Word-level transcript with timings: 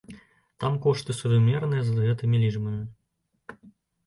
Там 0.61 0.73
кошты 0.85 1.15
сувымерныя 1.19 1.83
з 1.91 2.07
гэтымі 2.07 2.35
лічбамі. 2.45 3.63